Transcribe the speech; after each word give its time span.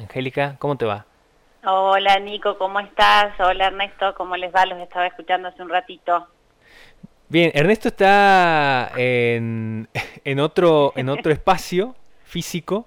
Angélica, 0.00 0.56
¿cómo 0.58 0.76
te 0.76 0.84
va? 0.86 1.04
Hola 1.64 2.18
Nico, 2.18 2.56
¿cómo 2.56 2.80
estás? 2.80 3.38
Hola 3.38 3.66
Ernesto, 3.66 4.14
¿cómo 4.16 4.36
les 4.36 4.54
va? 4.54 4.64
Los 4.64 4.78
estaba 4.80 5.06
escuchando 5.06 5.48
hace 5.48 5.62
un 5.62 5.68
ratito. 5.68 6.26
Bien, 7.28 7.50
Ernesto 7.54 7.88
está 7.88 8.92
en, 8.96 9.88
en 10.24 10.40
otro, 10.40 10.92
en 10.96 11.08
otro 11.10 11.30
espacio 11.32 11.94
físico, 12.24 12.86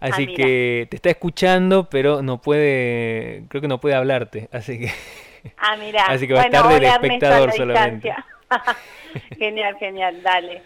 así 0.00 0.26
Ah, 0.28 0.34
que 0.36 0.86
te 0.90 0.96
está 0.96 1.10
escuchando, 1.10 1.88
pero 1.88 2.20
no 2.22 2.38
puede, 2.38 3.44
creo 3.48 3.60
que 3.62 3.68
no 3.68 3.80
puede 3.80 3.94
hablarte, 3.94 4.48
así 4.52 4.80
que... 4.80 4.90
Ah, 5.56 5.76
mira. 5.78 6.04
Así 6.08 6.26
que 6.28 6.34
va 6.34 6.42
a 6.42 6.44
estar 6.44 6.68
de 6.68 6.74
hola, 6.74 6.94
Ernesto, 6.96 7.06
espectador 7.06 7.52
solamente. 7.52 8.14
genial, 9.38 9.76
genial, 9.78 10.22
dale. 10.22 10.62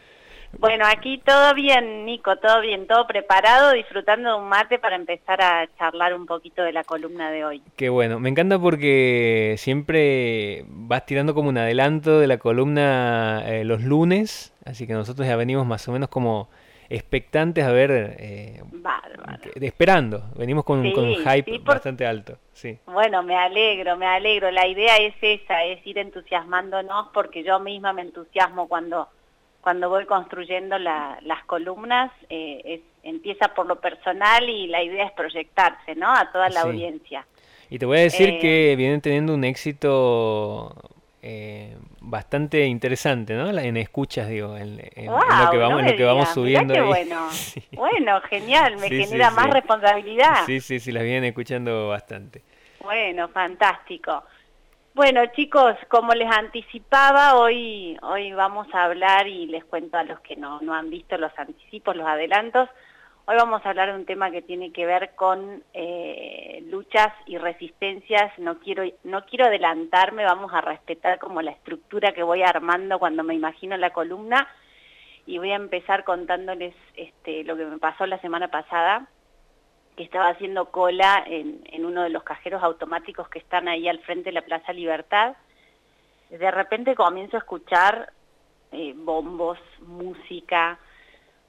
Bueno, 0.59 0.85
aquí 0.87 1.19
todo 1.25 1.55
bien, 1.55 2.05
Nico, 2.05 2.37
todo 2.37 2.61
bien, 2.61 2.87
todo 2.87 3.07
preparado, 3.07 3.73
disfrutando 3.73 4.31
de 4.31 4.37
un 4.37 4.49
mate 4.49 4.79
para 4.79 4.97
empezar 4.97 5.41
a 5.43 5.69
charlar 5.79 6.15
un 6.15 6.27
poquito 6.27 6.63
de 6.63 6.73
la 6.73 6.85
columna 6.85 7.31
de 7.31 7.45
hoy. 7.45 7.63
Qué 7.77 7.89
bueno, 7.89 8.19
me 8.21 8.29
encanta 8.29 8.59
porque 8.59 9.55
siempre 9.59 10.65
vas 10.69 11.05
tirando 11.07 11.35
como 11.35 11.49
un 11.49 11.59
adelanto 11.59 12.19
de 12.21 12.27
la 12.27 12.39
columna 12.39 13.43
eh, 13.47 13.65
los 13.65 13.83
lunes, 13.83 14.53
así 14.65 14.87
que 14.87 14.93
nosotros 14.95 15.27
ya 15.27 15.37
venimos 15.37 15.67
más 15.67 15.87
o 15.89 15.93
menos 15.93 16.09
como 16.09 16.49
expectantes 16.89 17.65
a 17.65 17.73
ver, 17.73 18.17
eh, 18.19 18.63
esperando, 19.61 20.25
venimos 20.37 20.65
con, 20.65 20.91
con 20.93 21.05
un 21.05 21.15
hype 21.17 21.45
sí, 21.51 21.59
por- 21.59 21.75
bastante 21.77 22.07
alto, 22.07 22.39
sí. 22.53 22.79
Bueno, 22.87 23.23
me 23.23 23.37
alegro, 23.37 23.97
me 23.97 24.07
alegro. 24.07 24.51
La 24.51 24.67
idea 24.67 24.97
es 24.99 25.15
esa, 25.21 25.65
es 25.65 25.85
ir 25.87 25.99
entusiasmándonos 25.99 27.09
porque 27.15 27.43
yo 27.43 27.59
misma 27.59 27.93
me 27.93 28.03
entusiasmo 28.03 28.69
cuando, 28.69 29.09
cuando 29.65 29.89
voy 29.89 30.05
construyendo 30.07 30.79
la- 30.79 31.19
las 31.23 31.43
columnas. 31.47 32.13
eh, 32.29 32.61
es, 32.65 32.81
empieza 33.03 33.49
por 33.49 33.67
lo 33.67 33.77
personal 33.81 34.49
y 34.49 34.67
la 34.69 34.83
idea 34.83 35.07
es 35.07 35.13
proyectarse, 35.13 35.95
¿no? 35.95 36.11
A 36.15 36.31
toda 36.31 36.49
la 36.51 36.61
Sí. 36.63 36.69
audiencia. 36.69 37.27
Y 37.71 37.79
te 37.79 37.87
voy 37.87 37.99
a 37.99 38.03
decir 38.03 38.29
Eh, 38.29 38.39
que 38.39 38.75
vienen 38.77 39.01
teniendo 39.01 39.35
un 39.35 39.43
éxito 39.45 40.75
eh, 41.27 41.75
bastante 42.01 42.67
interesante, 42.67 43.33
¿no? 43.35 43.49
En 43.59 43.77
escuchas, 43.79 44.29
digo, 44.29 44.57
en, 44.59 44.79
en- 44.95 45.05
en 45.05 45.07
lo 45.11 45.51
que 45.51 45.57
vamos, 45.57 45.81
no 45.83 45.87
en 45.87 45.91
lo 45.93 45.97
que 45.97 46.05
vamos 46.05 46.29
subiendo 46.29 46.75
qué 46.75 46.81
ahí. 46.81 46.87
bueno. 46.87 47.29
Sí. 47.31 47.63
Bueno, 47.73 48.21
genial, 48.29 48.77
me 48.77 48.89
Sí, 48.89 49.05
genera 49.07 49.31
más 49.31 49.49
responsabilidad. 49.51 50.45
Sí, 50.45 50.61
sí, 50.61 50.79
sí, 50.81 50.93
las 50.93 51.03
vienen 51.03 51.25
escuchando 51.25 51.89
bastante. 51.89 52.43
Bueno, 52.83 53.29
fantástico. 53.29 54.23
Bueno, 54.95 55.27
chicos, 55.35 55.75
como 55.89 56.13
les 56.13 56.31
anticipaba, 56.31 57.35
hoy, 57.35 57.99
hoy 58.01 58.33
vamos 58.33 58.69
a 58.73 58.85
hablar 58.85 59.27
y 59.27 59.47
les 59.47 59.65
cuento 59.65 59.99
a 59.99 60.05
los 60.05 60.21
que 60.21 60.37
no, 60.37 60.61
no 60.61 60.73
han 60.73 60.89
visto 60.89 61.19
los 61.19 61.37
anticipos, 61.37 61.97
los 61.97 62.07
adelantos. 62.07 62.69
Hoy 63.25 63.35
vamos 63.35 63.67
a 63.67 63.71
hablar 63.71 63.89
de 63.89 63.99
un 63.99 64.07
tema 64.07 64.31
que 64.31 64.41
tiene 64.41 64.73
que 64.73 64.87
ver 64.87 65.17
con 65.17 65.65
eh, 65.73 66.63
luchas 66.69 67.13
y 67.27 67.39
resistencias. 67.39 68.39
No 68.39 68.61
quiero, 68.61 68.85
no 69.03 69.27
quiero 69.27 69.47
adelantarme, 69.47 70.25
vamos 70.25 70.53
a 70.55 70.61
respetar 70.61 71.19
como 71.19 71.43
la 71.43 71.51
estructura 71.51 72.13
que 72.13 72.23
voy 72.23 72.45
armando 72.45 73.01
cuando 73.01 73.25
me 73.25 73.35
imagino 73.35 73.77
la 73.77 73.91
columna. 73.91 74.47
Y 75.27 75.39
voy 75.39 75.51
a 75.51 75.57
empezar 75.57 76.05
contándoles 76.05 76.73
este, 76.95 77.43
lo 77.43 77.57
que 77.57 77.65
me 77.65 77.79
pasó 77.79 78.07
la 78.07 78.21
semana 78.21 78.47
pasada 78.47 79.09
que 79.97 80.03
estaba 80.03 80.29
haciendo 80.29 80.71
cola 80.71 81.23
en, 81.27 81.85
uno 81.85 82.03
de 82.03 82.11
los 82.11 82.23
cajeros 82.23 82.63
automáticos 82.63 83.29
que 83.29 83.39
están 83.39 83.69
ahí 83.69 83.89
al 83.89 84.01
frente 84.01 84.31
de 84.31 84.33
la 84.33 84.43
Plaza 84.43 84.73
Libertad. 84.73 85.37
De 86.31 86.51
repente 86.51 86.95
comienzo 86.95 87.37
a 87.37 87.41
escuchar 87.41 88.13
eh, 88.73 88.93
bombos, 88.97 89.59
música, 89.81 90.79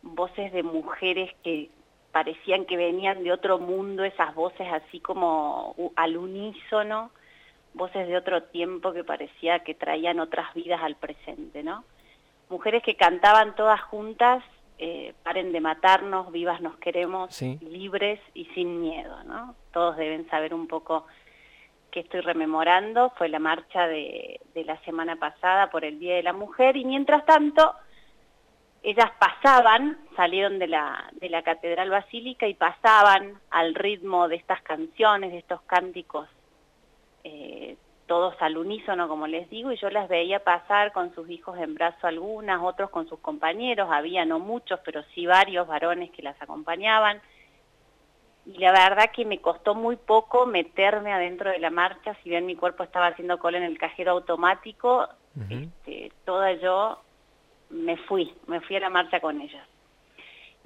voces 0.03 0.53
de 0.53 0.61
mujeres 0.61 1.31
que 1.43 1.69
parecían 2.11 2.65
que 2.65 2.77
venían 2.77 3.23
de 3.23 3.31
otro 3.31 3.57
mundo, 3.57 4.03
esas 4.03 4.33
voces 4.35 4.67
así 4.71 4.99
como 4.99 5.75
al 5.95 6.15
unísono, 6.15 7.11
voces 7.73 8.07
de 8.07 8.15
otro 8.15 8.43
tiempo 8.43 8.93
que 8.93 9.03
parecía 9.03 9.59
que 9.59 9.73
traían 9.73 10.19
otras 10.19 10.53
vidas 10.53 10.81
al 10.81 10.95
presente, 10.95 11.63
¿no? 11.63 11.83
Mujeres 12.49 12.83
que 12.83 12.95
cantaban 12.95 13.55
todas 13.55 13.81
juntas, 13.81 14.43
eh, 14.77 15.13
paren 15.23 15.51
de 15.51 15.61
matarnos, 15.61 16.31
vivas 16.31 16.61
nos 16.61 16.77
queremos, 16.77 17.33
Sí. 17.33 17.57
libres 17.61 18.19
y 18.33 18.45
sin 18.47 18.81
miedo, 18.81 19.23
¿no? 19.23 19.55
Todos 19.71 19.97
deben 19.97 20.27
saber 20.29 20.53
un 20.53 20.67
poco 20.67 21.05
que 21.91 22.01
estoy 22.01 22.19
rememorando, 22.21 23.11
fue 23.17 23.29
la 23.29 23.39
marcha 23.39 23.87
de, 23.87 24.41
de 24.53 24.65
la 24.65 24.77
semana 24.83 25.15
pasada 25.15 25.69
por 25.69 25.85
el 25.85 25.97
Día 25.99 26.15
de 26.15 26.23
la 26.23 26.33
Mujer 26.33 26.75
y 26.75 26.83
mientras 26.83 27.25
tanto 27.25 27.73
ellas 28.83 29.09
pasaban, 29.17 29.97
salieron 30.15 30.59
de 30.59 30.67
la, 30.67 31.09
de 31.13 31.29
la 31.29 31.41
Catedral 31.41 31.89
Basílica 31.89 32.47
y 32.47 32.53
pasaban 32.53 33.39
al 33.49 33.73
ritmo 33.73 34.27
de 34.27 34.35
estas 34.35 34.61
canciones, 34.61 35.31
de 35.31 35.39
estos 35.39 35.61
cánticos, 35.63 36.27
eh, 37.23 37.77
todos 38.07 38.35
al 38.39 38.57
unísono, 38.57 39.07
como 39.07 39.27
les 39.27 39.49
digo, 39.49 39.71
y 39.71 39.77
yo 39.77 39.89
las 39.89 40.07
veía 40.07 40.43
pasar 40.43 40.91
con 40.91 41.13
sus 41.15 41.29
hijos 41.29 41.57
en 41.57 41.73
brazo 41.73 42.07
algunas, 42.07 42.61
otros 42.61 42.89
con 42.89 43.07
sus 43.07 43.19
compañeros, 43.19 43.89
había 43.91 44.25
no 44.25 44.39
muchos, 44.39 44.79
pero 44.85 45.03
sí 45.13 45.25
varios 45.25 45.67
varones 45.67 46.11
que 46.11 46.21
las 46.21 46.39
acompañaban. 46.41 47.21
Y 48.45 48.59
la 48.59 48.71
verdad 48.71 49.09
que 49.11 49.25
me 49.25 49.41
costó 49.41 49.73
muy 49.73 49.95
poco 49.95 50.45
meterme 50.45 51.11
adentro 51.11 51.49
de 51.49 51.59
la 51.59 51.71
marcha, 51.71 52.15
si 52.21 52.29
bien 52.29 52.45
mi 52.45 52.55
cuerpo 52.55 52.83
estaba 52.83 53.07
haciendo 53.07 53.39
cola 53.39 53.57
en 53.57 53.63
el 53.63 53.79
cajero 53.79 54.11
automático, 54.11 55.07
este, 55.49 56.11
toda 56.25 56.53
yo 56.53 56.99
me 57.69 57.97
fui, 57.97 58.33
me 58.47 58.61
fui 58.61 58.75
a 58.75 58.81
la 58.81 58.89
marcha 58.89 59.19
con 59.19 59.41
ellas. 59.41 59.67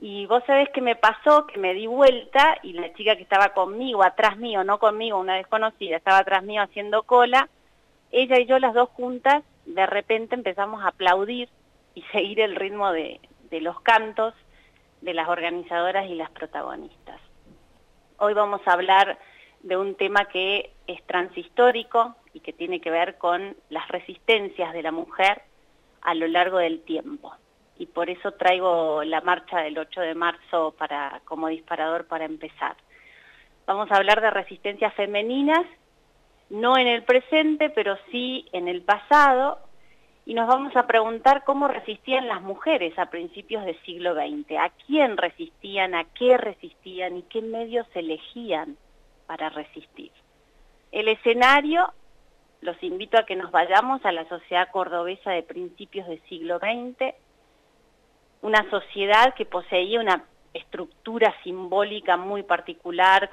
Y 0.02 0.26
vos 0.28 0.44
sabés 0.46 0.70
que 0.70 0.82
me 0.82 0.96
pasó, 0.96 1.46
que 1.46 1.60
me 1.60 1.74
di 1.74 1.86
vuelta 1.86 2.58
y 2.64 2.72
la 2.72 2.94
chica 2.94 3.18
que 3.18 3.24
estaba 3.24 3.50
conmigo, 3.50 4.02
atrás 4.02 4.38
mío, 4.38 4.64
no 4.64 4.80
conmigo, 4.80 5.20
una 5.20 5.36
desconocida, 5.36 5.98
estaba 5.98 6.20
atrás 6.20 6.42
mío 6.44 6.62
haciendo 6.62 7.04
cola, 7.04 7.50
ella 8.12 8.40
y 8.40 8.46
yo 8.46 8.60
las 8.60 8.74
dos 8.74 8.90
juntas, 8.90 9.44
de 9.66 9.86
repente 9.86 10.36
empezamos 10.36 10.84
a 10.84 10.90
aplaudir 10.90 11.50
y 11.96 12.02
seguir 12.14 12.40
el 12.40 12.56
ritmo 12.56 12.92
de, 12.94 13.20
de 13.50 13.60
los 13.60 13.82
cantos 13.82 14.34
de 15.02 15.14
las 15.14 15.28
organizadoras 15.28 16.10
y 16.10 16.16
las 16.16 16.30
protagonistas. 16.32 17.20
Hoy 18.18 18.34
vamos 18.34 18.62
a 18.66 18.74
hablar 18.74 19.18
de 19.64 19.76
un 19.76 19.96
tema 19.96 20.26
que 20.26 20.72
es 20.88 21.04
transhistórico 21.08 22.16
y 22.34 22.40
que 22.40 22.54
tiene 22.54 22.80
que 22.80 22.90
ver 22.90 23.18
con 23.18 23.56
las 23.70 23.88
resistencias 23.90 24.74
de 24.74 24.84
la 24.84 24.92
mujer 24.92 25.42
a 26.02 26.14
lo 26.16 26.28
largo 26.28 26.58
del 26.58 26.82
tiempo. 26.82 27.34
Y 27.80 27.88
por 27.88 28.10
eso 28.10 28.34
traigo 28.34 29.04
la 29.04 29.22
marcha 29.22 29.62
del 29.62 29.80
8 29.80 30.02
de 30.02 30.14
marzo 30.14 30.76
para, 30.78 31.22
como 31.26 31.48
disparador 31.48 32.06
para 32.06 32.26
empezar. 32.26 32.76
Vamos 33.66 33.92
a 33.92 33.96
hablar 33.96 34.22
de 34.22 34.30
resistencias 34.30 34.94
femeninas, 34.94 35.66
no 36.50 36.78
en 36.78 36.88
el 36.88 37.04
presente, 37.04 37.70
pero 37.72 37.98
sí 38.12 38.46
en 38.52 38.68
el 38.68 38.82
pasado, 38.82 39.60
y 40.26 40.36
nos 40.36 40.48
vamos 40.48 40.76
a 40.76 40.86
preguntar 40.86 41.44
cómo 41.44 41.68
resistían 41.68 42.28
las 42.28 42.42
mujeres 42.42 42.98
a 43.00 43.10
principios 43.10 43.66
del 43.66 43.82
siglo 43.82 44.14
XX, 44.14 44.58
a 44.60 44.70
quién 44.86 45.18
resistían, 45.18 45.96
a 45.96 46.04
qué 46.04 46.38
resistían 46.38 47.18
y 47.18 47.24
qué 47.24 47.42
medios 47.42 47.88
elegían 47.96 48.78
para 49.26 49.50
resistir. 49.50 50.12
El 50.92 51.08
escenario, 51.08 51.94
los 52.62 52.82
invito 52.84 53.18
a 53.18 53.26
que 53.26 53.36
nos 53.36 53.52
vayamos 53.52 54.06
a 54.06 54.12
la 54.12 54.28
sociedad 54.28 54.70
cordobesa 54.72 55.32
de 55.32 55.44
principios 55.44 56.08
del 56.08 56.22
siglo 56.30 56.60
XX, 56.60 57.16
una 58.42 58.70
sociedad 58.70 59.34
que 59.34 59.46
poseía 59.46 60.00
una 60.00 60.26
estructura 60.54 61.36
simbólica 61.44 62.18
muy 62.18 62.44
particular, 62.44 63.30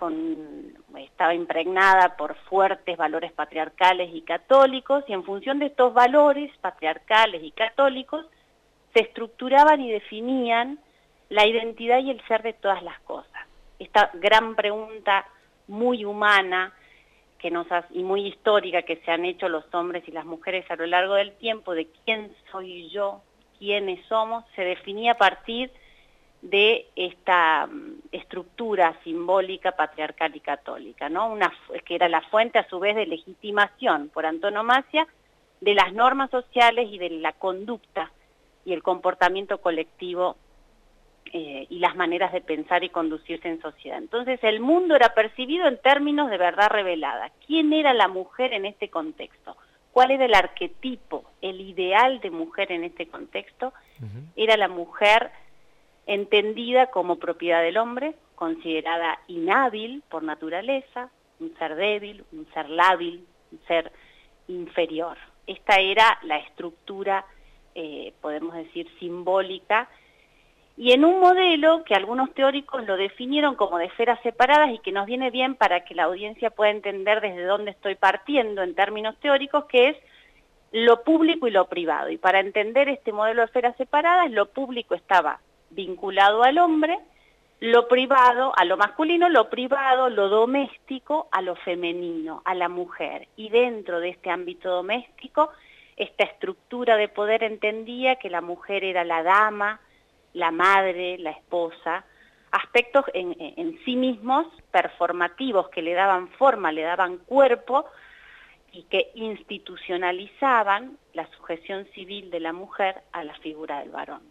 estaba 0.98 1.34
impregnada 1.34 2.16
por 2.16 2.36
fuertes 2.48 2.96
valores 2.96 3.32
patriarcales 3.32 4.10
y 4.14 4.22
católicos, 4.22 5.04
y 5.08 5.12
en 5.12 5.24
función 5.24 5.58
de 5.58 5.66
estos 5.66 5.94
valores 5.94 6.50
patriarcales 6.60 7.42
y 7.42 7.52
católicos, 7.52 8.26
se 8.94 9.02
estructuraban 9.02 9.80
y 9.80 9.90
definían 9.90 10.78
la 11.28 11.46
identidad 11.46 11.98
y 11.98 12.10
el 12.10 12.20
ser 12.26 12.42
de 12.42 12.52
todas 12.52 12.82
las 12.82 12.98
cosas. 13.00 13.46
Esta 13.78 14.10
gran 14.14 14.54
pregunta 14.54 15.26
muy 15.68 16.04
humana 16.04 16.72
y 17.90 18.02
muy 18.02 18.26
histórica 18.26 18.82
que 18.82 18.96
se 18.96 19.10
han 19.10 19.24
hecho 19.24 19.48
los 19.48 19.64
hombres 19.72 20.02
y 20.08 20.10
las 20.12 20.24
mujeres 20.24 20.68
a 20.70 20.76
lo 20.76 20.86
largo 20.86 21.14
del 21.14 21.32
tiempo 21.36 21.74
de 21.74 21.88
quién 22.04 22.34
soy 22.50 22.88
yo, 22.90 23.22
quiénes 23.58 24.04
somos, 24.06 24.44
se 24.54 24.62
definía 24.62 25.12
a 25.12 25.18
partir 25.18 25.70
de 26.42 26.86
esta 26.94 27.66
mm, 27.66 28.00
estructura 28.12 28.96
simbólica 29.02 29.72
patriarcal 29.72 30.34
y 30.34 30.40
católica, 30.40 31.10
que 31.84 31.94
era 31.94 32.08
la 32.08 32.20
fuente 32.22 32.58
a 32.58 32.68
su 32.68 32.78
vez 32.78 32.94
de 32.94 33.06
legitimación 33.06 34.10
por 34.10 34.26
antonomasia 34.26 35.06
de 35.60 35.74
las 35.74 35.92
normas 35.92 36.30
sociales 36.30 36.88
y 36.90 36.98
de 36.98 37.10
la 37.10 37.32
conducta 37.32 38.10
y 38.64 38.72
el 38.72 38.82
comportamiento 38.82 39.58
colectivo 39.58 40.36
eh, 41.32 41.66
y 41.68 41.78
las 41.78 41.96
maneras 41.96 42.32
de 42.32 42.40
pensar 42.40 42.84
y 42.84 42.90
conducirse 42.90 43.48
en 43.48 43.60
sociedad. 43.60 43.98
Entonces 43.98 44.38
el 44.42 44.60
mundo 44.60 44.94
era 44.94 45.14
percibido 45.14 45.66
en 45.66 45.78
términos 45.78 46.30
de 46.30 46.38
verdad 46.38 46.68
revelada. 46.70 47.30
¿Quién 47.46 47.72
era 47.72 47.94
la 47.94 48.08
mujer 48.08 48.52
en 48.52 48.66
este 48.66 48.90
contexto? 48.90 49.56
¿Cuál 49.96 50.10
era 50.10 50.26
el 50.26 50.34
arquetipo, 50.34 51.24
el 51.40 51.58
ideal 51.58 52.20
de 52.20 52.30
mujer 52.30 52.70
en 52.70 52.84
este 52.84 53.08
contexto? 53.08 53.72
Era 54.36 54.58
la 54.58 54.68
mujer 54.68 55.30
entendida 56.04 56.90
como 56.90 57.16
propiedad 57.16 57.62
del 57.62 57.78
hombre, 57.78 58.14
considerada 58.34 59.18
inhábil 59.26 60.02
por 60.10 60.22
naturaleza, 60.22 61.08
un 61.40 61.56
ser 61.56 61.76
débil, 61.76 62.26
un 62.30 62.46
ser 62.52 62.68
lábil, 62.68 63.26
un 63.50 63.58
ser 63.66 63.90
inferior. 64.48 65.16
Esta 65.46 65.80
era 65.80 66.18
la 66.24 66.36
estructura, 66.40 67.24
eh, 67.74 68.12
podemos 68.20 68.52
decir, 68.52 68.86
simbólica, 68.98 69.88
y 70.76 70.92
en 70.92 71.04
un 71.04 71.20
modelo 71.20 71.84
que 71.84 71.94
algunos 71.94 72.32
teóricos 72.34 72.86
lo 72.86 72.96
definieron 72.96 73.54
como 73.54 73.78
de 73.78 73.86
esferas 73.86 74.20
separadas 74.22 74.70
y 74.72 74.78
que 74.78 74.92
nos 74.92 75.06
viene 75.06 75.30
bien 75.30 75.54
para 75.54 75.84
que 75.84 75.94
la 75.94 76.04
audiencia 76.04 76.50
pueda 76.50 76.70
entender 76.70 77.22
desde 77.22 77.44
dónde 77.44 77.70
estoy 77.70 77.94
partiendo 77.94 78.62
en 78.62 78.74
términos 78.74 79.16
teóricos, 79.20 79.64
que 79.64 79.88
es 79.88 79.96
lo 80.72 81.02
público 81.02 81.48
y 81.48 81.50
lo 81.50 81.66
privado. 81.68 82.10
Y 82.10 82.18
para 82.18 82.40
entender 82.40 82.90
este 82.90 83.10
modelo 83.10 83.40
de 83.40 83.46
esferas 83.46 83.74
separadas, 83.78 84.30
lo 84.30 84.46
público 84.50 84.94
estaba 84.94 85.40
vinculado 85.70 86.42
al 86.42 86.58
hombre, 86.58 86.98
lo 87.60 87.88
privado 87.88 88.52
a 88.54 88.66
lo 88.66 88.76
masculino, 88.76 89.30
lo 89.30 89.48
privado, 89.48 90.10
lo 90.10 90.28
doméstico 90.28 91.28
a 91.32 91.40
lo 91.40 91.56
femenino, 91.56 92.42
a 92.44 92.54
la 92.54 92.68
mujer. 92.68 93.28
Y 93.36 93.48
dentro 93.48 93.98
de 93.98 94.10
este 94.10 94.28
ámbito 94.28 94.68
doméstico, 94.68 95.48
esta 95.96 96.24
estructura 96.24 96.98
de 96.98 97.08
poder 97.08 97.42
entendía 97.44 98.16
que 98.16 98.28
la 98.28 98.42
mujer 98.42 98.84
era 98.84 99.04
la 99.04 99.22
dama, 99.22 99.80
la 100.36 100.50
madre, 100.50 101.16
la 101.18 101.30
esposa, 101.30 102.04
aspectos 102.50 103.06
en, 103.14 103.78
sí 103.84 103.96
mismos 103.96 104.46
performativos 104.70 105.70
que 105.70 105.80
le 105.80 105.94
daban 105.94 106.28
forma, 106.28 106.72
le 106.72 106.82
daban 106.82 107.16
cuerpo 107.18 107.86
y 108.70 108.82
que 108.84 109.12
institucionalizaban 109.14 110.98
la 111.14 111.26
sujeción 111.30 111.86
civil 111.94 112.30
de 112.30 112.40
la 112.40 112.52
mujer 112.52 113.02
a 113.12 113.24
la 113.24 113.34
figura 113.38 113.80
del 113.80 113.90
varón. 113.90 114.22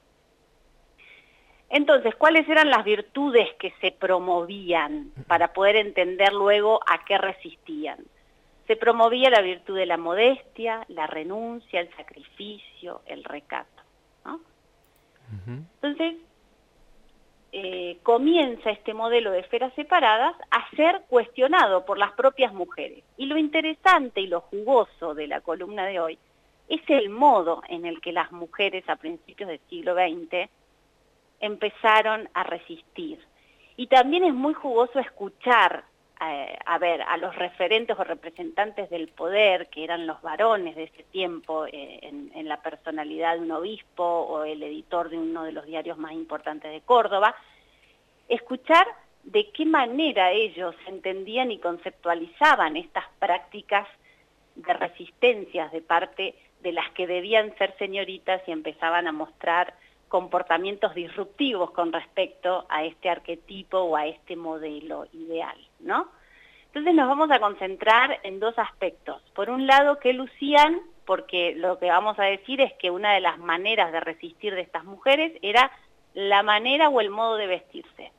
Entonces, 1.69 2.13
¿cuáles 2.15 2.47
eran 2.47 2.69
las 2.69 2.85
virtudes 2.85 3.49
que 3.59 3.73
se 3.81 3.91
promovían 3.91 5.11
para 5.27 5.53
poder 5.53 5.75
entender 5.75 6.33
luego 6.33 6.81
a 6.85 7.03
qué 7.03 7.17
resistían? 7.17 7.97
Se 8.67 8.75
promovía 8.75 9.31
la 9.31 9.41
virtud 9.41 9.75
de 9.75 9.87
la 9.87 9.97
modestia, 9.97 10.85
la 10.87 11.07
renuncia, 11.07 11.79
el 11.79 11.89
sacrificio, 11.95 13.01
el 13.07 13.23
recato. 13.23 13.75
Entonces, 15.81 16.15
eh, 17.51 17.99
comienza 18.03 18.69
este 18.69 18.93
modelo 18.93 19.31
de 19.31 19.39
esferas 19.39 19.73
separadas 19.75 20.35
a 20.51 20.69
ser 20.75 21.03
cuestionado 21.07 21.85
por 21.85 21.97
las 21.97 22.11
propias 22.11 22.53
mujeres. 22.53 23.03
Y 23.17 23.27
lo 23.27 23.37
interesante 23.37 24.21
y 24.21 24.27
lo 24.27 24.41
jugoso 24.41 25.13
de 25.13 25.27
la 25.27 25.41
columna 25.41 25.85
de 25.85 25.99
hoy 25.99 26.19
es 26.67 26.81
el 26.89 27.09
modo 27.09 27.61
en 27.69 27.85
el 27.85 28.01
que 28.01 28.11
las 28.11 28.31
mujeres 28.31 28.83
a 28.89 28.97
principios 28.97 29.49
del 29.49 29.61
siglo 29.69 29.93
XX 29.93 30.49
empezaron 31.39 32.27
a 32.33 32.43
resistir. 32.43 33.19
Y 33.77 33.87
también 33.87 34.23
es 34.25 34.33
muy 34.33 34.53
jugoso 34.53 34.99
escuchar, 34.99 35.85
eh, 36.21 36.57
a 36.65 36.77
ver, 36.77 37.01
a 37.01 37.17
los 37.17 37.35
referentes 37.35 37.97
o 37.99 38.03
representantes 38.03 38.89
del 38.89 39.09
poder, 39.09 39.67
que 39.67 39.83
eran 39.83 40.07
los 40.07 40.21
varones 40.21 40.75
de 40.75 40.83
ese 40.83 41.03
tiempo, 41.03 41.65
eh, 41.65 41.99
en, 42.03 42.31
en, 42.33 42.47
la 42.47 42.61
personalidad 42.61 43.35
de 43.35 43.41
un 43.41 43.51
obispo 43.51 44.03
o 44.03 44.43
el 44.43 44.63
editor 44.63 45.09
de 45.09 45.17
uno 45.17 45.43
de 45.43 45.51
los 45.51 45.65
diarios 45.65 45.97
más 45.97 46.13
importantes 46.13 46.71
de 46.71 46.81
Córdoba, 46.81 47.35
escuchar 48.29 48.87
de 49.23 49.49
qué 49.51 49.65
manera 49.65 50.31
ellos 50.31 50.75
entendían 50.87 51.51
y 51.51 51.59
conceptualizaban 51.59 52.77
estas 52.77 53.05
prácticas 53.19 53.87
de 54.55 54.73
resistencias 54.73 55.71
de 55.71 55.81
parte 55.81 56.35
de 56.61 56.71
las 56.71 56.89
que 56.91 57.07
debían 57.07 57.55
ser 57.57 57.75
señoritas 57.77 58.41
y 58.47 58.51
empezaban 58.51 59.07
a 59.07 59.11
mostrar 59.11 59.73
comportamientos 60.07 60.93
disruptivos 60.95 61.71
con 61.71 61.91
respecto 61.91 62.65
a 62.69 62.83
este 62.85 63.09
arquetipo 63.09 63.79
o 63.79 63.95
a 63.95 64.07
este 64.07 64.35
modelo 64.35 65.07
ideal, 65.13 65.57
¿no? 65.85 66.09
Entonces 66.67 66.93
nos 66.93 67.07
vamos 67.07 67.31
a 67.31 67.39
concentrar 67.39 68.19
en 68.23 68.41
dos 68.41 68.57
aspectos. 68.59 69.21
Por 69.33 69.49
un 69.49 69.65
lado, 69.65 69.99
que 69.99 70.11
lucían, 70.11 70.81
porque 71.05 71.55
lo 71.55 71.79
que 71.79 71.87
vamos 71.87 72.19
a 72.19 72.23
decir 72.23 72.59
es 72.59 72.73
que 72.73 72.91
una 72.91 73.13
de 73.13 73.21
las 73.21 73.37
maneras 73.37 73.93
de 73.93 74.01
resistir 74.01 74.53
de 74.53 74.61
estas 74.61 74.83
mujeres 74.83 75.31
era 75.41 75.71
la 76.13 76.43
manera 76.43 76.89
o 76.89 76.99
el 76.99 77.09
modo 77.09 77.37
de 77.37 77.47
vestirse, 77.47 78.11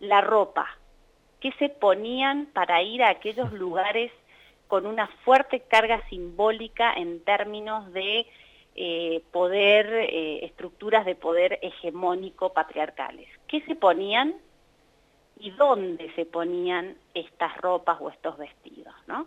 la 0.00 0.20
ropa, 0.20 0.68
que 1.40 1.52
se 1.52 1.70
ponían 1.70 2.46
para 2.52 2.82
ir 2.82 3.02
a 3.02 3.10
aquellos 3.10 3.52
lugares 3.52 4.12
con 4.68 4.86
una 4.86 5.06
fuerte 5.24 5.60
carga 5.60 6.06
simbólica 6.08 6.92
en 6.94 7.22
términos 7.24 7.92
de 7.92 8.26
eh, 8.76 9.22
poder, 9.30 9.86
eh, 9.90 10.44
estructuras 10.44 11.06
de 11.06 11.14
poder 11.14 11.58
hegemónico 11.62 12.52
patriarcales. 12.52 13.28
¿Qué 13.46 13.60
se 13.62 13.74
ponían 13.74 14.34
y 15.38 15.50
dónde 15.52 16.12
se 16.14 16.26
ponían 16.26 16.96
estas 17.14 17.56
ropas 17.58 17.98
o 18.00 18.10
estos 18.10 18.38
vestidos? 18.38 18.94
¿no? 19.06 19.26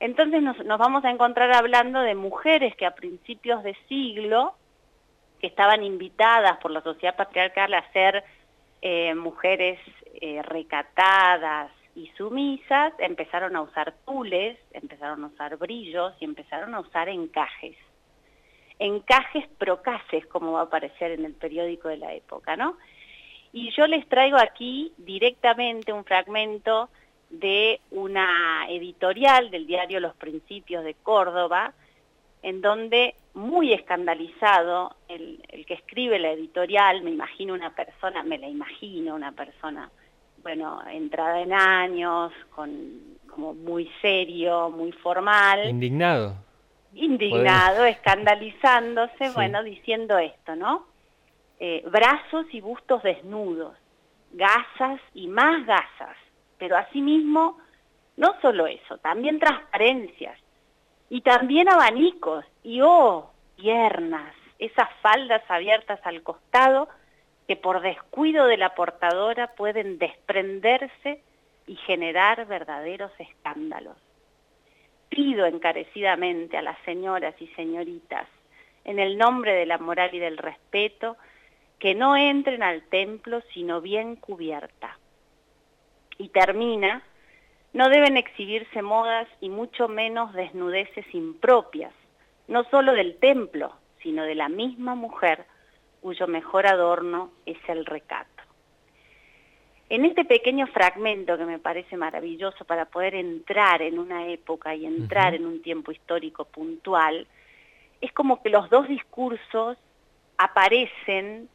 Entonces 0.00 0.42
nos, 0.42 0.56
vamos 0.78 1.04
a 1.04 1.10
encontrar 1.10 1.52
hablando 1.52 2.00
de 2.00 2.14
mujeres 2.14 2.74
que 2.76 2.86
a 2.86 2.94
principios 2.94 3.62
de 3.62 3.76
siglo, 3.88 4.54
que 5.40 5.46
estaban 5.46 5.82
invitadas 5.82 6.58
por 6.58 6.70
la 6.70 6.82
sociedad 6.82 7.16
patriarcal 7.16 7.74
a 7.74 7.92
ser 7.92 8.24
eh, 8.82 9.14
mujeres 9.14 9.78
eh, 10.20 10.42
recatadas 10.42 11.70
y 11.94 12.08
sumisas, 12.16 12.92
empezaron 12.98 13.56
a 13.56 13.62
usar 13.62 13.94
tules, 14.04 14.58
empezaron 14.72 15.24
a 15.24 15.28
usar 15.28 15.56
brillos 15.56 16.14
y 16.20 16.24
empezaron 16.24 16.74
a 16.74 16.80
usar 16.80 17.08
encajes 17.08 17.76
encajes 18.78 19.46
procaces, 19.58 20.26
como 20.26 20.52
va 20.52 20.60
a 20.60 20.64
aparecer 20.64 21.12
en 21.12 21.24
el 21.24 21.34
periódico 21.34 21.88
de 21.88 21.96
la 21.96 22.14
época, 22.14 22.56
¿no? 22.56 22.76
Y 23.52 23.70
yo 23.70 23.86
les 23.86 24.06
traigo 24.08 24.36
aquí 24.36 24.92
directamente 24.98 25.92
un 25.92 26.04
fragmento 26.04 26.88
de 27.30 27.80
una 27.90 28.66
editorial 28.68 29.50
del 29.50 29.66
diario 29.66 30.00
Los 30.00 30.14
Principios 30.16 30.84
de 30.84 30.94
Córdoba, 30.94 31.72
en 32.42 32.60
donde 32.60 33.14
muy 33.34 33.72
escandalizado 33.72 34.94
el, 35.08 35.42
el, 35.48 35.66
que 35.66 35.74
escribe 35.74 36.18
la 36.18 36.30
editorial, 36.30 37.02
me 37.02 37.10
imagino 37.10 37.54
una 37.54 37.70
persona, 37.70 38.22
me 38.22 38.38
la 38.38 38.48
imagino 38.48 39.14
una 39.14 39.32
persona, 39.32 39.90
bueno, 40.42 40.80
entrada 40.90 41.40
en 41.40 41.52
años, 41.52 42.32
con 42.54 43.18
como 43.28 43.54
muy 43.54 43.90
serio, 44.00 44.70
muy 44.70 44.92
formal. 44.92 45.68
Indignado 45.68 46.48
indignado, 46.94 47.84
escandalizándose, 47.84 49.30
bueno, 49.34 49.62
diciendo 49.62 50.18
esto, 50.18 50.56
¿no? 50.56 50.86
Eh, 51.60 51.82
brazos 51.90 52.46
y 52.52 52.60
bustos 52.60 53.02
desnudos, 53.02 53.76
gasas 54.32 55.00
y 55.14 55.26
más 55.26 55.66
gasas, 55.66 56.16
pero 56.56 56.76
asimismo, 56.76 57.58
no 58.16 58.40
solo 58.40 58.66
eso, 58.66 58.98
también 58.98 59.40
transparencias, 59.40 60.38
y 61.10 61.22
también 61.22 61.68
abanicos, 61.68 62.44
y 62.62 62.80
oh, 62.82 63.30
piernas, 63.56 64.34
esas 64.58 64.88
faldas 65.00 65.42
abiertas 65.48 66.00
al 66.04 66.22
costado 66.22 66.88
que 67.48 67.56
por 67.56 67.80
descuido 67.80 68.46
de 68.46 68.56
la 68.56 68.74
portadora 68.74 69.48
pueden 69.54 69.98
desprenderse 69.98 71.22
y 71.66 71.76
generar 71.76 72.46
verdaderos 72.46 73.10
escándalos. 73.18 73.96
Pido 75.08 75.46
encarecidamente 75.46 76.56
a 76.56 76.62
las 76.62 76.78
señoras 76.84 77.34
y 77.40 77.46
señoritas, 77.48 78.28
en 78.84 78.98
el 78.98 79.18
nombre 79.18 79.54
de 79.54 79.66
la 79.66 79.78
moral 79.78 80.14
y 80.14 80.18
del 80.18 80.36
respeto, 80.36 81.16
que 81.78 81.94
no 81.94 82.16
entren 82.16 82.62
al 82.62 82.82
templo 82.82 83.42
sino 83.52 83.80
bien 83.80 84.16
cubierta. 84.16 84.98
Y 86.18 86.28
termina, 86.30 87.02
no 87.72 87.88
deben 87.88 88.16
exhibirse 88.16 88.82
modas 88.82 89.28
y 89.40 89.50
mucho 89.50 89.88
menos 89.88 90.32
desnudeces 90.32 91.06
impropias, 91.14 91.92
no 92.48 92.64
solo 92.64 92.92
del 92.94 93.16
templo, 93.18 93.72
sino 94.02 94.24
de 94.24 94.34
la 94.34 94.48
misma 94.48 94.94
mujer, 94.94 95.44
cuyo 96.00 96.26
mejor 96.26 96.66
adorno 96.66 97.30
es 97.46 97.58
el 97.68 97.84
recato. 97.84 98.28
En 99.90 100.04
este 100.04 100.24
pequeño 100.24 100.66
fragmento 100.66 101.38
que 101.38 101.46
me 101.46 101.58
parece 101.58 101.96
maravilloso 101.96 102.64
para 102.64 102.84
poder 102.86 103.14
entrar 103.14 103.80
en 103.80 103.98
una 103.98 104.26
época 104.26 104.74
y 104.74 104.84
entrar 104.84 105.34
en 105.34 105.46
un 105.46 105.62
tiempo 105.62 105.92
histórico 105.92 106.44
puntual, 106.44 107.26
es 108.00 108.12
como 108.12 108.42
que 108.42 108.50
los 108.50 108.68
dos 108.68 108.86
discursos 108.86 109.78
aparecen 110.36 111.48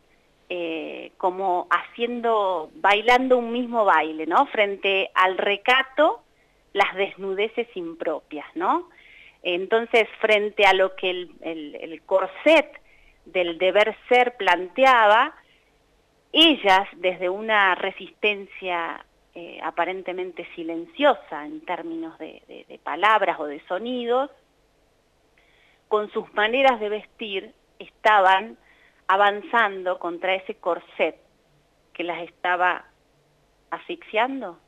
eh, 0.50 1.12
como 1.18 1.68
haciendo, 1.70 2.70
bailando 2.76 3.38
un 3.38 3.52
mismo 3.52 3.86
baile, 3.86 4.26
¿no? 4.26 4.46
Frente 4.48 5.10
al 5.14 5.38
recato, 5.38 6.22
las 6.74 6.94
desnudeces 6.96 7.68
impropias, 7.76 8.46
¿no? 8.56 8.90
Entonces, 9.44 10.08
frente 10.20 10.66
a 10.66 10.74
lo 10.74 10.96
que 10.96 11.10
el, 11.10 12.02
corset 12.06 12.82
del 13.26 13.58
deber 13.58 13.96
ser 14.08 14.36
planteaba, 14.38 15.36
ellas 16.32 16.88
desde 16.98 17.30
una 17.30 17.76
resistencia 17.76 19.06
eh, 19.36 19.60
aparentemente 19.62 20.48
silenciosa 20.56 21.46
en 21.46 21.62
términos 21.62 22.18
de, 22.20 22.80
palabras 22.84 23.40
o 23.40 23.46
de 23.46 23.60
sonidos, 23.68 24.32
con 25.90 26.10
sus 26.12 26.34
maneras 26.34 26.80
de 26.80 26.90
vestir 26.90 27.54
estaban 27.80 28.58
avanzando 29.08 30.00
contra 30.00 30.36
ese 30.36 30.56
corset 30.56 31.18
que 31.94 32.04
las 32.04 32.22
estaba 32.22 32.86
asfixiando, 33.70 34.60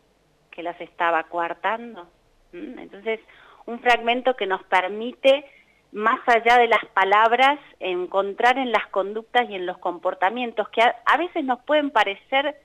que 0.51 0.63
las 0.63 0.79
estaba 0.79 1.23
coartando. 1.23 2.07
Entonces, 2.53 3.19
un 3.65 3.79
fragmento 3.79 4.35
que 4.35 4.47
nos 4.47 4.63
permite, 4.63 5.45
más 5.91 6.19
allá 6.27 6.57
de 6.57 6.67
las 6.67 6.85
palabras, 6.93 7.59
encontrar 7.79 8.57
en 8.57 8.71
las 8.71 8.87
conductas 8.87 9.49
y 9.49 9.55
en 9.55 9.65
los 9.65 9.77
comportamientos 9.77 10.69
que 10.69 10.81
a, 10.81 11.17
veces 11.17 11.43
nos 11.43 11.59
pueden 11.63 11.89
parecer 11.89 12.55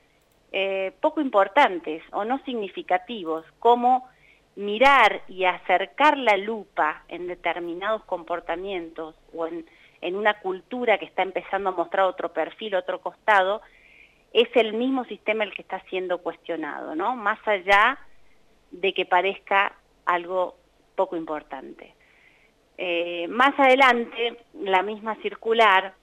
eh, 0.52 0.92
poco 1.00 1.20
importantes 1.20 2.02
o 2.12 2.24
no 2.24 2.38
significativos, 2.44 3.44
como 3.58 4.08
mirar 4.56 5.22
y 5.28 5.44
acercar 5.44 6.18
la 6.18 6.36
lupa 6.36 7.04
en 7.08 7.28
determinados 7.28 8.04
comportamientos 8.04 9.14
o 9.32 9.46
en, 9.46 9.64
en 10.00 10.16
una 10.16 10.40
cultura 10.40 10.98
que 10.98 11.04
está 11.04 11.22
empezando 11.22 11.70
a 11.70 11.72
mostrar 11.72 12.06
otro 12.06 12.32
perfil, 12.32 12.74
otro 12.74 13.00
costado, 13.00 13.62
es 14.32 14.48
el 14.54 14.72
mismo 14.74 15.04
sistema 15.04 15.44
el 15.44 15.52
que 15.54 15.62
está 15.62 15.80
siendo 15.90 16.18
cuestionado, 16.18 16.94
¿no? 16.94 17.16
Más 17.16 17.38
allá 17.46 17.98
de 18.70 18.94
que 18.94 19.04
parezca 19.04 19.74
algo 20.06 20.56
poco 20.94 21.16
importante. 21.16 21.94
Eh, 22.78 23.26
más 23.28 23.58
adelante, 23.58 24.38
la 24.54 24.82
misma 24.82 25.16
circular 25.16 25.94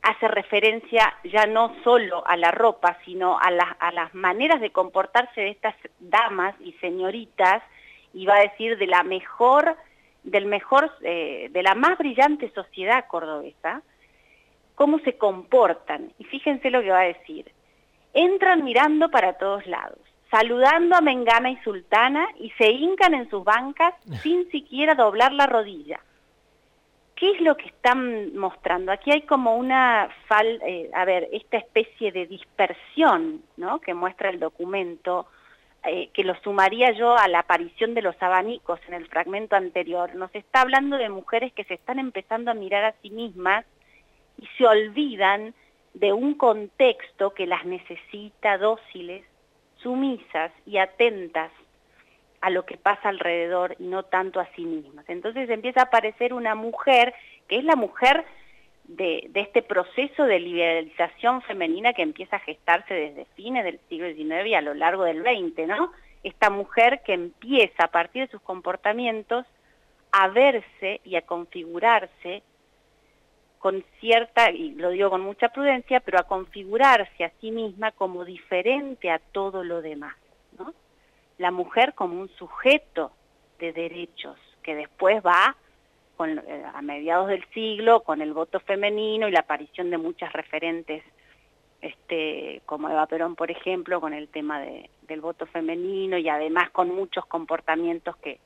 hace 0.00 0.28
referencia 0.28 1.14
ya 1.24 1.46
no 1.46 1.74
solo 1.82 2.26
a 2.26 2.36
la 2.36 2.50
ropa, 2.50 2.98
sino 3.04 3.38
a, 3.38 3.48
a 3.78 3.92
las 3.92 4.14
maneras 4.14 4.60
de 4.60 4.70
comportarse 4.70 5.40
de 5.40 5.50
estas 5.50 5.74
damas 5.98 6.54
y 6.60 6.72
señoritas, 6.74 7.62
y 8.14 8.24
va 8.24 8.36
a 8.36 8.42
decir 8.42 8.78
de 8.78 8.86
la 8.86 9.02
mejor, 9.02 9.76
del 10.22 10.46
mejor, 10.46 10.92
eh, 11.02 11.48
de 11.50 11.62
la 11.62 11.74
más 11.74 11.98
brillante 11.98 12.50
sociedad 12.54 13.06
cordobesa, 13.08 13.82
cómo 14.74 14.98
se 15.00 15.16
comportan. 15.16 16.12
Y 16.18 16.24
fíjense 16.24 16.70
lo 16.70 16.82
que 16.82 16.90
va 16.90 17.00
a 17.00 17.14
decir. 17.14 17.50
Entran 18.14 18.64
mirando 18.64 19.10
para 19.10 19.34
todos 19.34 19.66
lados, 19.66 19.98
saludando 20.30 20.96
a 20.96 21.00
Mengana 21.00 21.50
y 21.50 21.56
Sultana 21.58 22.28
y 22.38 22.50
se 22.52 22.70
hincan 22.70 23.14
en 23.14 23.28
sus 23.28 23.44
bancas 23.44 23.94
sin 24.22 24.50
siquiera 24.50 24.94
doblar 24.94 25.32
la 25.32 25.46
rodilla. 25.46 26.00
¿Qué 27.16 27.32
es 27.32 27.40
lo 27.40 27.56
que 27.56 27.66
están 27.66 28.36
mostrando? 28.36 28.92
Aquí 28.92 29.10
hay 29.10 29.22
como 29.22 29.56
una, 29.56 30.08
fal, 30.28 30.60
eh, 30.64 30.88
a 30.94 31.04
ver, 31.04 31.28
esta 31.32 31.56
especie 31.56 32.12
de 32.12 32.26
dispersión 32.26 33.42
¿no? 33.56 33.80
que 33.80 33.92
muestra 33.92 34.30
el 34.30 34.38
documento, 34.38 35.26
eh, 35.88 36.10
que 36.12 36.24
lo 36.24 36.34
sumaría 36.42 36.92
yo 36.92 37.16
a 37.16 37.28
la 37.28 37.40
aparición 37.40 37.94
de 37.94 38.02
los 38.02 38.20
abanicos 38.22 38.80
en 38.88 38.94
el 38.94 39.06
fragmento 39.08 39.56
anterior. 39.56 40.14
Nos 40.14 40.34
está 40.34 40.60
hablando 40.60 40.96
de 40.96 41.08
mujeres 41.08 41.52
que 41.52 41.64
se 41.64 41.74
están 41.74 41.98
empezando 41.98 42.50
a 42.50 42.54
mirar 42.54 42.84
a 42.84 42.94
sí 43.02 43.10
mismas 43.10 43.64
y 44.38 44.46
se 44.56 44.66
olvidan 44.66 45.54
de 45.94 46.12
un 46.12 46.34
contexto 46.34 47.34
que 47.34 47.46
las 47.46 47.64
necesita 47.64 48.58
dóciles, 48.58 49.24
sumisas 49.82 50.52
y 50.66 50.78
atentas 50.78 51.50
a 52.40 52.50
lo 52.50 52.64
que 52.64 52.76
pasa 52.76 53.08
alrededor 53.08 53.74
y 53.78 53.86
no 53.86 54.04
tanto 54.04 54.40
a 54.40 54.48
sí 54.54 54.64
mismas. 54.64 55.08
Entonces 55.08 55.50
empieza 55.50 55.80
a 55.80 55.84
aparecer 55.84 56.32
una 56.34 56.54
mujer 56.54 57.14
que 57.48 57.58
es 57.58 57.64
la 57.64 57.76
mujer 57.76 58.24
de, 58.88 59.30
este 59.34 59.62
proceso 59.62 60.24
de 60.24 60.40
liberalización 60.40 61.42
femenina 61.42 61.92
que 61.92 62.02
empieza 62.02 62.36
a 62.36 62.40
gestarse 62.40 62.94
desde 62.94 63.26
fines 63.36 63.64
del 63.64 63.78
siglo 63.88 64.08
XIX 64.08 64.46
y 64.46 64.54
a 64.54 64.62
lo 64.62 64.74
largo 64.74 65.04
del 65.04 65.22
XX, 65.22 65.68
¿no? 65.68 65.92
Esta 66.24 66.50
mujer 66.50 67.02
que 67.04 67.12
empieza 67.12 67.84
a 67.84 67.90
partir 67.90 68.24
de 68.24 68.32
sus 68.32 68.40
comportamientos 68.40 69.46
a 70.10 70.28
verse 70.28 71.00
y 71.04 71.16
a 71.16 71.22
configurarse 71.22 72.42
con 73.58 73.84
cierta, 74.00 74.50
y 74.50 74.70
lo 74.72 74.90
digo 74.90 75.10
con 75.10 75.20
mucha 75.20 75.50
prudencia, 75.50 76.00
pero 76.00 76.18
a 76.18 76.24
configurarse 76.24 77.24
a 77.24 77.32
sí 77.40 77.50
misma 77.50 77.92
como 77.92 78.24
diferente 78.24 79.10
a 79.10 79.18
todo 79.18 79.64
lo 79.64 79.82
demás, 79.82 80.16
¿no? 80.58 80.72
La 81.36 81.50
mujer 81.50 81.94
como 81.94 82.20
un 82.20 82.28
sujeto 82.30 83.12
de 83.58 83.72
derechos 83.72 84.38
que 84.62 84.74
después 84.74 85.22
va 85.24 85.56
eh, 86.26 86.64
a 86.74 86.82
mediados 86.82 87.28
del 87.28 87.44
siglo 87.54 88.02
con 88.02 88.22
el 88.22 88.32
voto 88.32 88.60
femenino 88.60 89.28
y 89.28 89.32
la 89.32 89.40
aparición 89.40 89.90
de 89.90 89.98
muchas 89.98 90.32
referentes 90.32 91.02
este, 91.80 92.60
como 92.66 92.88
Eva 92.88 93.06
Perón, 93.06 93.36
por 93.36 93.50
ejemplo, 93.50 94.00
con 94.00 94.12
el 94.12 94.28
tema 94.28 94.60
del 94.60 95.20
voto 95.20 95.46
femenino 95.46 96.18
y 96.18 96.28
además 96.28 96.70
con 96.70 96.94
muchos 96.94 97.24
comportamientos 97.26 98.16
que, 98.16 98.40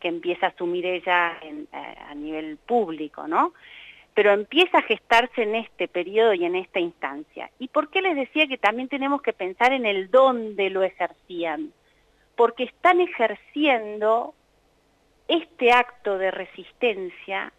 que 0.00 0.08
empieza 0.08 0.46
a 0.46 0.50
asumir 0.50 0.84
ella 0.84 1.38
eh, 1.42 1.64
a 1.72 2.14
nivel 2.14 2.58
público, 2.58 3.26
¿no? 3.26 3.54
pero 4.18 4.32
empieza 4.32 4.78
a 4.78 4.82
gestarse 4.82 5.44
en 5.44 5.54
este 5.54 5.86
periodo 5.86 6.34
y 6.34 6.44
en 6.44 6.56
esta 6.56 6.80
instancia. 6.80 7.52
¿Y 7.60 7.68
por 7.68 7.88
qué 7.88 8.02
les 8.02 8.16
decía 8.16 8.48
que 8.48 8.58
también 8.58 8.88
tenemos 8.88 9.22
que 9.22 9.32
pensar 9.32 9.72
en 9.72 9.86
el 9.86 10.10
dónde 10.10 10.70
lo 10.70 10.82
ejercían? 10.82 11.72
Porque 12.34 12.64
están 12.64 13.00
ejerciendo 13.00 14.34
este 15.28 15.72
acto 15.72 16.18
de 16.18 16.30
resistencia 16.30 17.52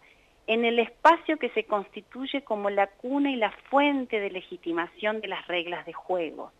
en 0.46 0.64
el 0.64 0.80
espacio 0.80 1.38
que 1.38 1.50
se 1.50 1.64
constituye 1.64 2.42
como 2.42 2.70
la 2.70 2.88
cuna 2.88 3.30
y 3.30 3.36
la 3.36 3.52
fuente 3.70 4.18
de 4.18 4.30
legitimación 4.30 5.20
de 5.20 5.28
las 5.28 5.46
reglas 5.46 5.86
de 5.86 5.92
juego, 5.92 6.50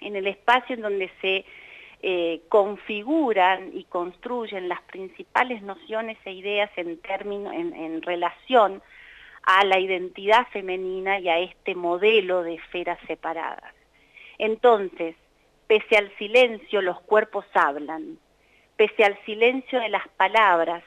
en 0.00 0.16
el 0.16 0.26
espacio 0.26 0.76
en 0.76 0.82
donde 0.82 1.10
se 1.22 1.46
eh, 2.02 2.42
configuran 2.50 3.70
y 3.72 3.84
construyen 3.84 4.68
las 4.68 4.82
principales 4.82 5.62
nociones 5.62 6.18
e 6.26 6.32
ideas 6.32 6.70
en, 6.76 7.00
término, 7.00 7.50
en 7.52 8.02
relación 8.02 8.82
a 9.46 9.64
la 9.64 9.78
identidad 9.78 10.46
femenina 10.48 11.18
y 11.18 11.28
a 11.28 11.38
este 11.38 11.74
modelo 11.74 12.42
de 12.42 12.54
esferas 12.54 12.98
separadas. 13.06 13.72
Entonces, 14.38 15.16
pese 15.66 15.96
al 15.96 16.14
silencio, 16.18 16.82
los 16.82 17.00
cuerpos 17.00 17.46
hablan, 17.54 18.18
pese 18.76 19.04
al 19.04 19.18
silencio 19.24 19.80
de 19.80 19.88
las 19.88 20.06
palabras, 20.08 20.82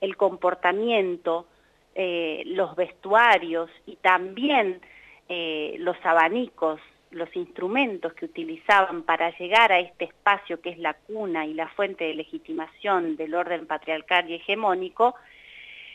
el 0.00 0.16
comportamiento, 0.16 1.46
eh, 1.94 2.42
los 2.46 2.74
vestuarios 2.76 3.70
y 3.86 3.96
también 3.96 4.80
eh, 5.28 5.76
los 5.78 5.96
abanicos, 6.04 6.80
los 7.10 7.34
instrumentos 7.36 8.14
que 8.14 8.24
utilizaban 8.24 9.02
para 9.02 9.36
llegar 9.36 9.72
a 9.72 9.80
este 9.80 10.06
espacio 10.06 10.60
que 10.60 10.70
es 10.70 10.78
la 10.78 10.94
cuna 10.94 11.44
y 11.44 11.52
la 11.52 11.68
fuente 11.68 12.04
de 12.04 12.14
legitimación 12.14 13.16
del 13.16 13.34
orden 13.34 13.66
patriarcal 13.66 14.30
y 14.30 14.34
hegemónico, 14.34 15.14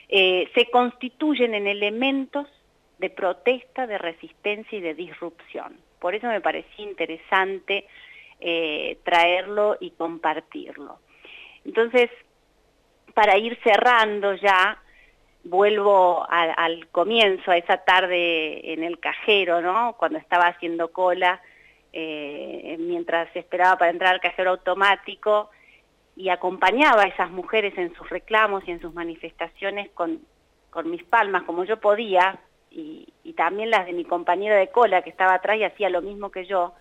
eh, 0.10 0.50
se 0.54 0.70
constituyen 0.70 1.56
en 1.56 1.68
elementos 1.68 2.48
de 3.00 3.10
protesta, 3.10 3.88
de 3.88 3.98
resistencia 3.98 4.78
y 4.78 4.82
de 4.82 4.94
disrupción. 4.94 5.78
Por 6.00 6.16
eso 6.16 6.28
me 6.28 6.42
parecía 6.42 6.86
interesante 6.86 7.88
traerlo 9.04 9.78
y 9.80 9.90
compartirlo. 9.92 11.00
Entonces, 11.68 12.10
para 13.14 13.38
ir 13.38 13.60
cerrando 13.62 14.34
ya, 14.36 14.82
vuelvo 15.44 16.26
al 16.30 16.88
comienzo, 16.88 17.52
a 17.52 17.58
esa 17.58 17.78
tarde 17.78 18.74
en 18.74 18.84
el 18.84 19.00
cajero, 19.00 19.62
¿no? 19.62 19.96
Cuando 19.98 20.18
estaba 20.18 20.48
haciendo 20.48 20.92
cola, 20.92 21.42
eh, 21.92 22.78
mientras 22.80 23.34
esperaba 23.36 23.78
para 23.78 23.92
entrar 23.92 24.14
al 24.14 24.22
cajero 24.22 24.52
automático, 24.52 25.50
y 26.16 26.30
acompañaba 26.30 27.04
a 27.04 27.08
esas 27.08 27.30
mujeres 27.30 27.78
en 27.78 27.94
sus 27.94 28.10
reclamos 28.10 28.64
y 28.66 28.72
en 28.72 28.82
sus 28.82 28.94
manifestaciones 28.94 29.90
con, 29.92 30.20
con 30.72 30.90
mis 30.90 31.04
palmas 31.04 31.44
como 31.44 31.64
yo 31.66 31.80
podía, 31.80 32.40
y, 32.72 33.14
y, 33.24 33.34
también 33.34 33.72
las 33.72 33.86
de 33.86 33.94
mi 33.94 34.04
compañera 34.04 34.56
de 34.56 34.70
cola 34.70 35.02
que 35.02 35.10
estaba 35.10 35.36
atrás 35.36 35.58
y 35.58 35.64
hacía 35.64 35.90
lo 35.90 36.02
mismo 36.02 36.32
que 36.32 36.46
yo, 36.46 36.74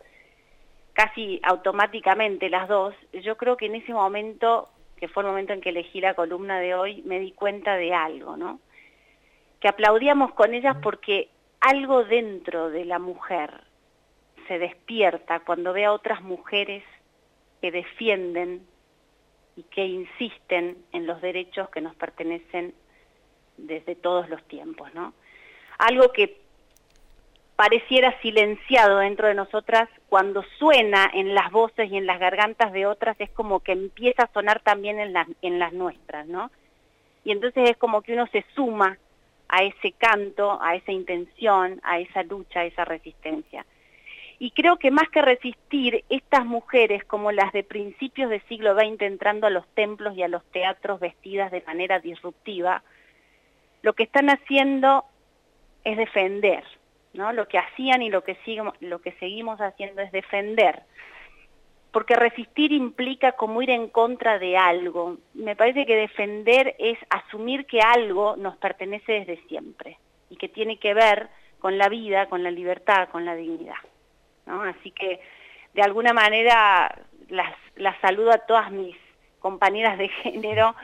casi 0.92 1.40
automáticamente 1.42 2.48
las 2.48 2.68
dos, 2.68 2.94
yo 3.12 3.36
creo 3.36 3.56
que 3.56 3.66
en 3.66 3.76
ese 3.76 3.92
momento, 3.92 4.68
que 4.96 5.08
fue 5.08 5.22
el 5.22 5.28
momento 5.28 5.52
en 5.52 5.60
que 5.60 5.70
elegí 5.70 6.00
la 6.00 6.14
columna 6.14 6.58
de 6.58 6.74
hoy, 6.74 7.02
me 7.02 7.20
di 7.20 7.32
cuenta 7.32 7.76
de 7.76 7.92
algo, 7.92 8.36
¿no? 8.36 8.60
Que 9.60 9.68
aplaudíamos 9.68 10.32
con 10.32 10.54
ellas 10.54 10.76
porque 10.82 11.28
algo 11.60 12.04
dentro 12.04 12.70
de 12.70 12.84
la 12.84 12.98
mujer 12.98 13.64
se 14.48 14.58
despierta 14.58 15.40
cuando 15.40 15.72
ve 15.72 15.84
a 15.84 15.92
otras 15.92 16.22
mujeres 16.22 16.82
que 17.60 17.70
defienden 17.70 18.66
y 19.56 19.62
que 19.64 19.86
insisten 19.86 20.76
en 20.92 21.06
los 21.06 21.20
derechos 21.20 21.68
que 21.70 21.80
nos 21.80 21.94
pertenecen 21.96 22.74
desde 23.56 23.94
todos 23.94 24.28
los 24.28 24.42
tiempos, 24.44 24.92
¿no? 24.94 25.14
Algo 25.78 26.12
que 26.12 26.45
pareciera 27.56 28.20
silenciado 28.20 28.98
dentro 28.98 29.28
de 29.28 29.34
nosotras, 29.34 29.88
cuando 30.08 30.44
suena 30.58 31.10
en 31.12 31.34
las 31.34 31.50
voces 31.50 31.90
y 31.90 31.96
en 31.96 32.06
las 32.06 32.20
gargantas 32.20 32.72
de 32.72 32.86
otras, 32.86 33.16
es 33.18 33.30
como 33.30 33.60
que 33.60 33.72
empieza 33.72 34.24
a 34.24 34.32
sonar 34.32 34.60
también 34.60 35.00
en 35.00 35.14
las, 35.14 35.26
en 35.40 35.58
las 35.58 35.72
nuestras, 35.72 36.26
¿no? 36.26 36.50
Y 37.24 37.32
entonces 37.32 37.70
es 37.70 37.76
como 37.78 38.02
que 38.02 38.12
uno 38.12 38.26
se 38.28 38.44
suma 38.54 38.98
a 39.48 39.62
ese 39.62 39.92
canto, 39.92 40.58
a 40.60 40.76
esa 40.76 40.92
intención, 40.92 41.80
a 41.82 41.98
esa 41.98 42.22
lucha, 42.22 42.60
a 42.60 42.64
esa 42.64 42.84
resistencia. 42.84 43.64
Y 44.38 44.50
creo 44.50 44.76
que 44.76 44.90
más 44.90 45.08
que 45.08 45.22
resistir, 45.22 46.04
estas 46.10 46.44
mujeres 46.44 47.04
como 47.04 47.32
las 47.32 47.52
de 47.52 47.64
principios 47.64 48.28
del 48.28 48.42
siglo 48.48 48.74
XX 48.74 49.00
entrando 49.02 49.46
a 49.46 49.50
los 49.50 49.66
templos 49.68 50.14
y 50.16 50.22
a 50.22 50.28
los 50.28 50.44
teatros 50.52 51.00
vestidas 51.00 51.50
de 51.50 51.62
manera 51.66 52.00
disruptiva, 52.00 52.82
lo 53.82 53.94
que 53.94 54.02
están 54.02 54.28
haciendo 54.28 55.04
es 55.84 55.96
defender, 55.96 56.64
¿no? 57.16 57.32
Lo 57.32 57.48
que 57.48 57.58
hacían 57.58 58.02
y 58.02 58.10
lo 58.10 58.22
que, 58.22 58.36
lo 58.80 59.00
que 59.00 59.12
seguimos 59.12 59.60
haciendo 59.60 60.02
es 60.02 60.12
defender. 60.12 60.82
Porque 61.90 62.14
resistir 62.14 62.72
implica 62.72 63.32
como 63.32 63.62
ir 63.62 63.70
en 63.70 63.88
contra 63.88 64.38
de 64.38 64.56
algo. 64.56 65.16
Me 65.34 65.56
parece 65.56 65.86
que 65.86 65.96
defender 65.96 66.76
es 66.78 66.98
asumir 67.08 67.66
que 67.66 67.80
algo 67.80 68.36
nos 68.36 68.56
pertenece 68.56 69.24
desde 69.24 69.46
siempre 69.48 69.98
y 70.28 70.36
que 70.36 70.48
tiene 70.48 70.78
que 70.78 70.94
ver 70.94 71.28
con 71.58 71.78
la 71.78 71.88
vida, 71.88 72.26
con 72.26 72.42
la 72.42 72.50
libertad, 72.50 73.08
con 73.08 73.24
la 73.24 73.34
dignidad. 73.34 73.76
Así 74.46 74.90
que 74.90 75.20
de 75.74 75.82
alguna 75.82 76.12
manera 76.12 76.96
las, 77.28 77.54
las 77.76 77.98
saludo 78.00 78.32
a 78.32 78.38
todas 78.38 78.70
mis 78.70 78.96
compañeras 79.40 79.98
de 79.98 80.08
género 80.08 80.74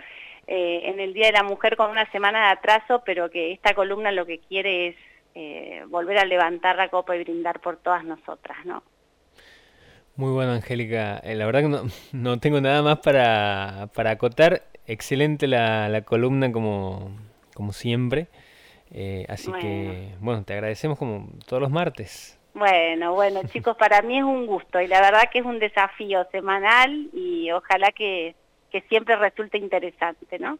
eh, 0.46 0.82
en 0.84 1.00
el 1.00 1.12
Día 1.12 1.26
de 1.26 1.32
la 1.32 1.42
Mujer 1.42 1.76
con 1.76 1.90
una 1.90 2.10
semana 2.10 2.46
de 2.46 2.52
atraso, 2.52 3.02
pero 3.04 3.30
que 3.30 3.52
esta 3.52 3.74
columna 3.74 4.10
lo 4.12 4.26
que 4.26 4.38
quiere 4.38 4.88
es 4.88 4.96
eh, 5.34 5.84
volver 5.88 6.18
a 6.18 6.24
levantar 6.24 6.76
la 6.76 6.88
copa 6.88 7.16
y 7.16 7.24
brindar 7.24 7.60
por 7.60 7.76
todas 7.76 8.04
nosotras, 8.04 8.58
¿no? 8.64 8.82
Muy 10.16 10.32
bueno, 10.32 10.52
Angélica. 10.52 11.18
Eh, 11.18 11.34
la 11.34 11.46
verdad 11.46 11.62
que 11.62 11.68
no, 11.68 11.82
no, 12.12 12.38
tengo 12.38 12.60
nada 12.60 12.82
más 12.82 12.98
para, 12.98 13.88
para 13.94 14.10
acotar. 14.10 14.64
Excelente 14.86 15.46
la, 15.46 15.88
la 15.88 16.02
columna 16.02 16.52
como, 16.52 17.10
como 17.54 17.72
siempre. 17.72 18.28
así 19.28 19.50
que, 19.60 20.14
bueno, 20.20 20.44
te 20.44 20.52
agradecemos 20.52 20.98
como 20.98 21.28
todos 21.46 21.62
los 21.62 21.70
martes. 21.70 22.38
Bueno, 22.54 23.14
bueno, 23.14 23.40
chicos, 23.52 23.76
para 23.76 24.02
mí 24.02 24.18
es 24.18 24.24
un 24.24 24.46
gusto 24.46 24.80
y 24.80 24.86
la 24.86 25.00
verdad 25.00 25.28
que 25.32 25.38
es 25.38 25.44
un 25.44 25.58
desafío 25.58 26.26
semanal 26.30 27.08
y 27.12 27.50
ojalá 27.50 27.92
que, 27.92 28.34
siempre 28.88 29.16
resulte 29.16 29.58
interesante, 29.58 30.38
¿no? 30.38 30.58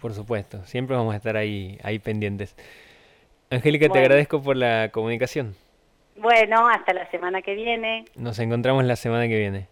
Por 0.00 0.12
supuesto, 0.12 0.64
siempre 0.64 0.96
vamos 0.96 1.14
a 1.14 1.18
estar 1.18 1.36
ahí, 1.36 1.78
ahí 1.84 2.00
pendientes. 2.00 2.56
Angélica, 3.52 3.90
te 3.90 3.98
agradezco 3.98 4.42
por 4.42 4.56
la 4.56 4.88
comunicación. 4.90 5.54
Bueno, 6.16 6.68
hasta 6.68 6.94
la 6.94 7.10
semana 7.10 7.42
que 7.42 7.54
viene. 7.54 8.06
Nos 8.16 8.38
encontramos 8.38 8.82
la 8.84 8.96
semana 8.96 9.28
que 9.28 9.38
viene. 9.38 9.68